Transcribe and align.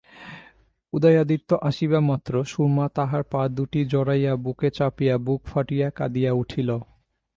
উদয়াদিত্য 0.93 1.49
আসিবামাত্র 1.61 2.33
সুরমা 2.43 2.85
তাঁহার 2.95 3.23
পা 3.23 3.41
দুটি 3.49 3.81
জড়াইয়া 3.85 4.33
বুকে 4.35 4.69
চাপিয়া 4.77 5.15
বুক 5.17 5.41
ফাটিয়া 5.45 5.87
কাঁদিয়া 5.89 6.31
উঠিল। 6.33 6.69